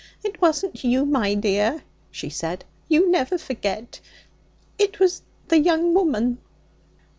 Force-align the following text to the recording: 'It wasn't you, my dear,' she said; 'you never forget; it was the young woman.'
'It 0.23 0.41
wasn't 0.41 0.83
you, 0.83 1.05
my 1.05 1.35
dear,' 1.35 1.83
she 2.09 2.27
said; 2.27 2.65
'you 2.89 3.07
never 3.11 3.37
forget; 3.37 3.99
it 4.79 4.99
was 4.99 5.21
the 5.47 5.59
young 5.59 5.93
woman.' 5.93 6.39